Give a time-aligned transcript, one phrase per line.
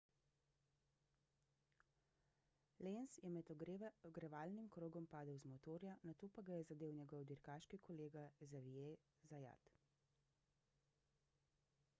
[2.87, 3.51] lenz je med
[4.09, 9.71] ogrevalnim krogom padel z motorja nato pa ga je zadel njegov dirkaški kolega xavier zayat